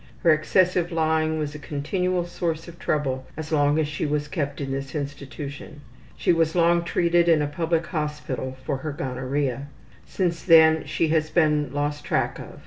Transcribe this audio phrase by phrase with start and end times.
[0.23, 4.59] Her excessive lying was a continual source of trouble as long as she was kept
[4.59, 5.81] in this institution.
[6.17, 9.67] She was long treated in a public hospital for her gonorrhea.
[10.07, 12.57] Since then she has been lost track of.